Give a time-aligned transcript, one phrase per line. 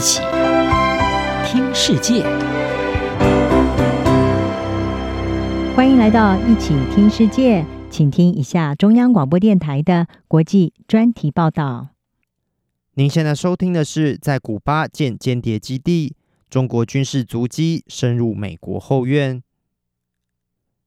[0.00, 0.22] 起
[1.44, 2.22] 听世界，
[5.76, 11.88] 欢迎来到一起听世界，请听一下中央广播电台的国际专题报道。
[12.94, 16.16] 您现在收听的是在古巴建间谍基地，
[16.48, 19.42] 中国军事足迹深入美国后院。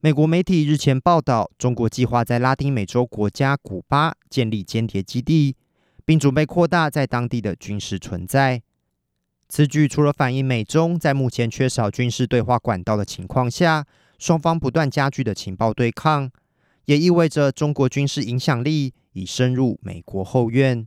[0.00, 5.56] 美国媒体日前报道，中国计划在拉丁美洲国家古巴建立间谍基地，
[6.06, 8.62] 并准备扩大在当地的军事存在。
[9.48, 13.86] 此举除了反映美中在目前缺少军事对话管道的情况下，
[14.18, 16.30] 双方不断加剧的情报对抗，
[16.86, 20.82] 也意味着中国军事影响力已深入美国后院。《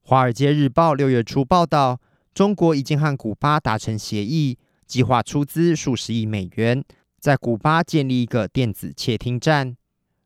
[0.00, 2.00] 华尔街日报》六月初报道，
[2.32, 6.84] 中国已经和古巴达成协议，计划出资数十亿美元。
[7.18, 9.76] 在古巴建立一个电子窃听站。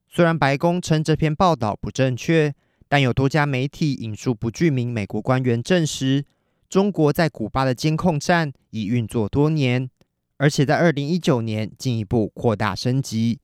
[0.09, 2.53] 虽然白宫称这篇报道不正确，
[2.89, 6.25] 但有多家媒体引述不具名美国官员证实，
[6.69, 9.89] 中国在古巴的监控站已运作多年，
[10.37, 13.41] 而且在二零一九年进一步扩大升级。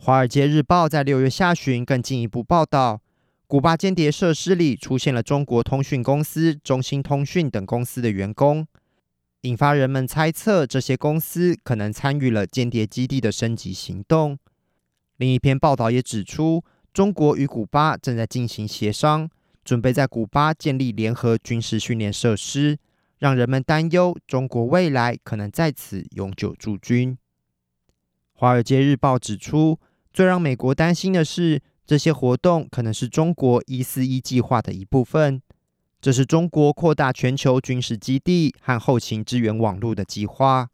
[0.04, 3.00] 《华尔街日报》在六月下旬更进一步报道，
[3.48, 8.64] 古巴间谍设施里出现了中国通讯公司中兴通讯等公司的员工。
[9.40, 14.38] 引发人们猜测，这些公司可能参与了间谍基地的升级行动。
[15.16, 19.28] 另一篇报道也指出，中国与古巴正在进行协商，
[19.68, 22.78] 准备在古巴建立联合军事训练设施，
[23.18, 27.12] 让人们担忧中国未来可能在此永久驻军。
[28.32, 29.78] 《华尔街日报》指出，
[30.10, 35.42] 最让美国担心的是，这些活动可能是中国“一四一”计划的一部分。
[36.00, 40.70] 这是中国扩大全球军事基地和后勤支援网络的计划。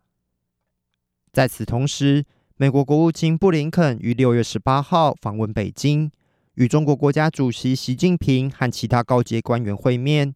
[1.32, 2.24] 在此同时，
[2.56, 6.12] 美国国务卿布林肯于六月十八号访问北京，
[6.54, 10.32] 与中国国家主席习近平和其他高阶官员会面，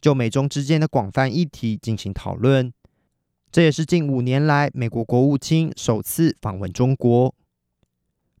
[0.00, 2.72] 就美中之间的广泛议题进行讨论。
[3.50, 7.34] 这也是近五年来美国国务卿首次访问中国。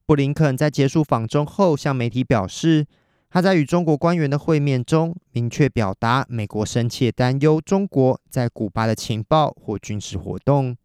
[0.04, 2.86] 布林肯在结束访中后向媒体表示，
[3.28, 10.76] 他在与中国官员的会面中，明确表达美国深切担忧中国在古巴的情报或军事活动。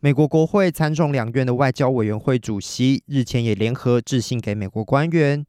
[0.00, 5.44] 美国国会参众两院的外交委员会主席日前也联合致信给美国官员，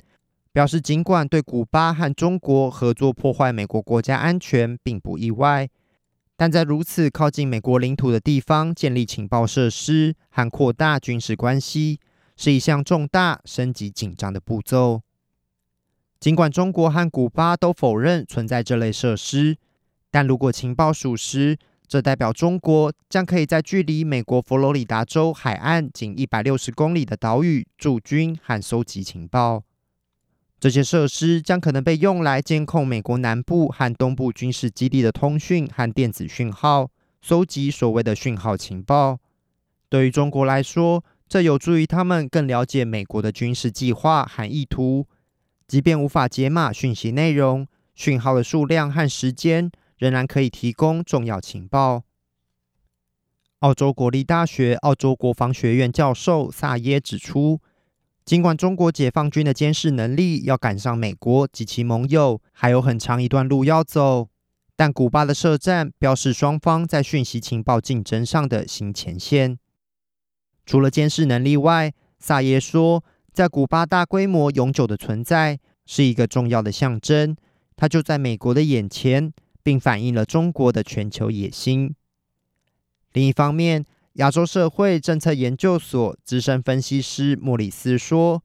[0.54, 5.70] 表示尽管对古巴和中国合作破坏美国国家安全并不意外，
[6.38, 12.00] 但在如此靠近美国领土的地方建立情报设施和扩大军事关系，
[12.38, 15.02] 是一项重大、升级紧张的步骤。
[16.22, 19.58] 尽管中国和古巴都否认存在这类设施，
[20.10, 29.64] 但如果情报属实，这代表中国将可以在距离美国佛罗里达州海岸仅一百六十公里的岛屿驻军和搜集情报。
[30.60, 36.90] 这些设施将可能被用来监控美国南部和东部军事基地的通讯和电子讯号，
[37.22, 39.20] 搜集所谓的讯号情报。
[39.88, 45.08] 对于中国来说，这有助于他们更了解美国的军事计划和意图。
[45.68, 52.04] 即便无法解码讯息内容，讯号的数量和时间仍然可以提供重要情报。
[53.60, 57.60] 澳洲国立大学澳洲国防学院教授萨耶指出，
[58.24, 64.30] 尽管中国解放军的监视能力要赶上美国及其盟友还有很长一段路要走，
[64.76, 69.58] 但古巴的设站标示双方在讯息情报竞争上的新前线。
[70.66, 73.04] 除了监视能力外，萨耶说，
[73.34, 77.36] 在古巴大规模永久的存在是一个重要的象征，
[77.76, 79.34] 它就在美国的眼前，
[79.68, 81.94] 并反映了中国的全球野心。
[83.12, 83.84] 另一方面，
[84.14, 88.42] 亚洲社会政策研究所资深分析师莫里斯说，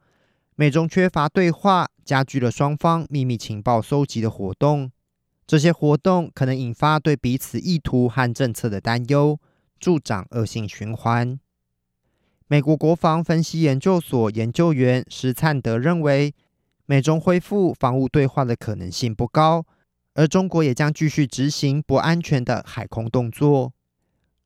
[0.56, 4.90] 美中缺乏对话，加剧了双方秘密情报搜集的活动。
[5.46, 9.38] 这些活动可能引发对彼此意图和政策的担忧，
[9.78, 11.38] 助长恶性循环。
[12.48, 16.34] 美国国防分析研究所研究员施灿德认为，
[16.86, 19.64] 美中恢复防务对话的可能性不高，
[20.14, 23.72] 而中国也将继续执行不安全的海空动作。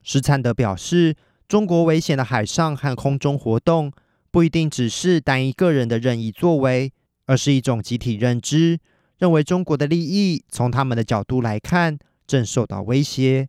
[0.03, 1.17] 施灿德表示，
[1.49, 3.93] 中国危险的海上和空中活动
[4.31, 6.93] 不一定只是单一个人的任意作为，
[7.27, 8.79] 而是一种集体认知，
[9.19, 13.49] 认为中国的利益从他们的角度来看正受到威胁，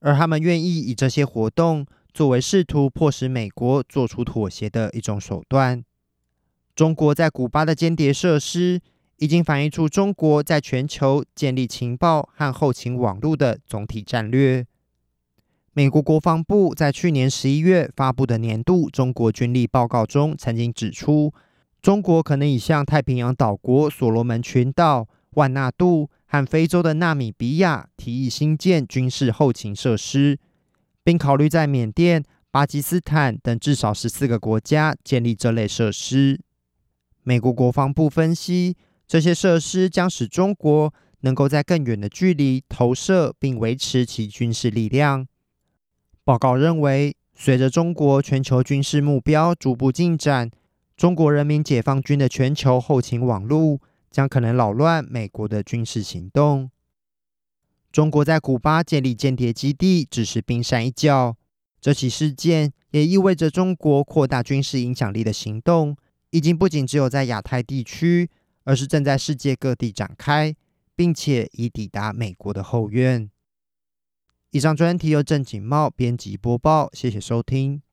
[0.00, 1.86] 而他们愿意以这些活动。
[2.12, 5.82] 作为试图迫使美国做出妥协的一种手段，
[6.76, 8.80] 中国在古巴的间谍设施
[9.16, 14.66] 已经反映出中国在全球建立情报和后勤网络的总体战略。
[15.72, 21.32] 美国国防部在去年十一月发布的年度中国军力报告中曾经指出，
[21.82, 30.38] 中国可能已向太平洋岛国所罗门群岛、万纳度和非洲的纳米比亚提议新建军事后勤设施，
[31.02, 32.22] 并考虑在缅甸、
[32.52, 36.40] 巴基斯坦等至少十四个国家建立这类设施。
[37.24, 45.26] 美国国防部分析，这些设施将使中国能够在更远的距离投射并维持其军事力量。
[46.24, 50.50] 报告认为，随着中国全球军事目标逐步进展，
[50.96, 53.80] 中国人民解放军的全球后勤网络
[54.10, 56.70] 将可能扰乱美国的军事行动。
[57.92, 61.36] 中国在古巴建立间谍基地只是冰山一角，
[61.80, 65.96] 这起事件也意味着中国扩大军事影响力的行动
[66.30, 68.30] 已经不仅只有在亚太地区，
[68.64, 70.54] 而是正在世界各地展开，
[70.96, 73.30] 并且已抵达美国的后院。
[74.50, 77.83] 以上专题由郑锦茂编辑播报，谢谢收听。